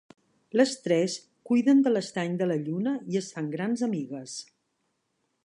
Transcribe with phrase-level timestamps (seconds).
[0.59, 1.17] Les tres
[1.49, 4.35] cuiden de l'estany de la lluna i es fan grans amigues.